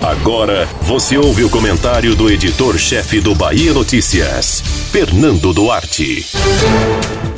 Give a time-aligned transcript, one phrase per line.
[0.00, 6.24] Agora você ouve o comentário do editor-chefe do Bahia Notícias, Fernando Duarte.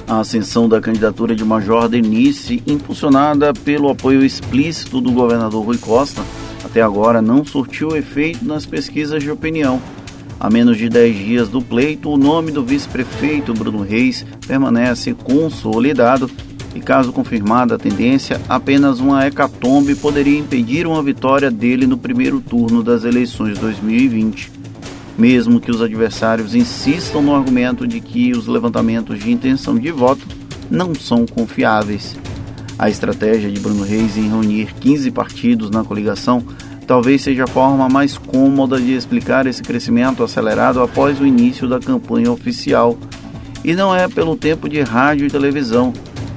[0.06, 6.22] A ascensão da candidatura de Major Denise, impulsionada pelo apoio explícito do governador Rui Costa,
[6.64, 9.82] até agora não surtiu efeito nas pesquisas de opinião.
[10.38, 16.30] A menos de 10 dias do pleito, o nome do vice-prefeito Bruno Reis permanece consolidado
[16.74, 22.40] e, caso confirmada a tendência, apenas uma hecatombe poderia impedir uma vitória dele no primeiro
[22.40, 24.50] turno das eleições de 2020.
[25.18, 30.26] Mesmo que os adversários insistam no argumento de que os levantamentos de intenção de voto
[30.70, 32.16] não são confiáveis.
[32.78, 36.42] A estratégia de Bruno Reis em reunir 15 partidos na coligação
[36.86, 41.78] talvez seja a forma mais cômoda de explicar esse crescimento acelerado após o início da
[41.78, 42.98] campanha oficial.
[43.64, 45.92] E não é pelo tempo de rádio e televisão.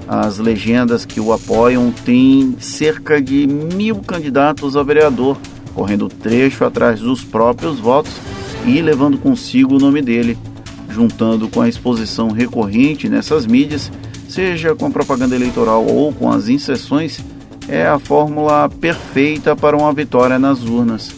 [0.07, 5.37] As legendas que o apoiam têm cerca de mil candidatos a vereador,
[5.73, 8.13] correndo trecho atrás dos próprios votos
[8.65, 10.37] e levando consigo o nome dele,
[10.89, 13.91] juntando com a exposição recorrente nessas mídias
[14.35, 17.19] seja com a propaganda eleitoral ou com as inserções,
[17.69, 21.15] é a fórmula perfeita para uma vitória nas urnas.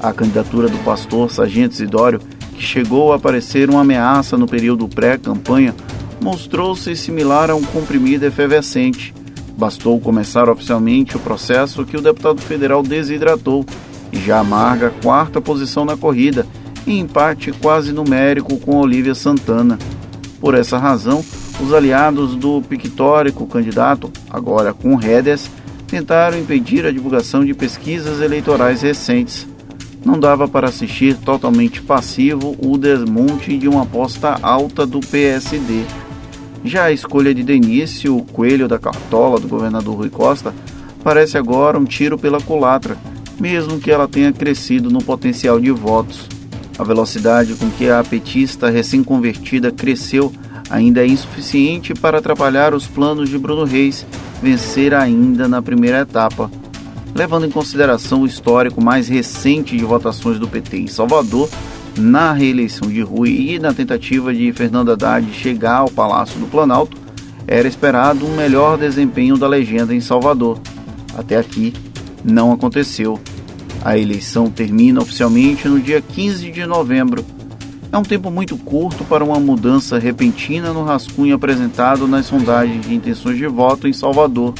[0.00, 2.20] A candidatura do pastor Sargento Isidório,
[2.54, 5.74] que chegou a parecer uma ameaça no período pré-campanha,
[6.22, 9.12] mostrou-se similar a um comprimido efervescente.
[9.58, 13.66] Bastou começar oficialmente o processo que o deputado federal desidratou
[14.12, 16.46] e já amarga a quarta posição na corrida,
[16.86, 19.78] em empate quase numérico com Olívia Santana.
[20.40, 21.24] Por essa razão,
[21.60, 25.50] os aliados do pictórico candidato, agora com rédeas,
[25.86, 29.46] tentaram impedir a divulgação de pesquisas eleitorais recentes.
[30.04, 35.84] Não dava para assistir totalmente passivo o desmonte de uma aposta alta do PSD.
[36.64, 40.54] Já a escolha de Denise, o coelho da cartola do governador Rui Costa,
[41.02, 42.96] parece agora um tiro pela culatra,
[43.40, 46.28] mesmo que ela tenha crescido no potencial de votos.
[46.78, 50.32] A velocidade com que a petista recém-convertida cresceu
[50.70, 54.06] ainda é insuficiente para atrapalhar os planos de Bruno Reis
[54.42, 56.50] vencer ainda na primeira etapa.
[57.14, 61.50] Levando em consideração o histórico mais recente de votações do PT em Salvador,
[61.96, 66.96] na reeleição de Rui e na tentativa de Fernando Haddad chegar ao Palácio do Planalto,
[67.46, 70.60] era esperado um melhor desempenho da legenda em Salvador.
[71.16, 71.72] Até aqui,
[72.24, 73.18] não aconteceu.
[73.84, 77.24] A eleição termina oficialmente no dia 15 de novembro
[77.92, 82.94] é um tempo muito curto para uma mudança repentina no rascunho apresentado nas sondagens de
[82.94, 84.54] intenções de voto em Salvador.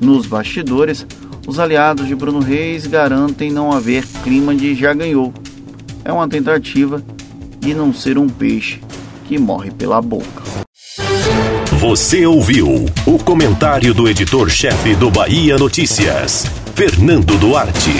[0.00, 1.06] Nos bastidores,
[1.46, 5.34] os aliados de Bruno Reis garantem não haver clima de já ganhou.
[6.04, 7.02] É uma tentativa
[7.60, 8.80] de não ser um peixe
[9.26, 10.42] que morre pela boca.
[11.78, 17.90] Você ouviu o comentário do editor-chefe do Bahia Notícias, Fernando Duarte.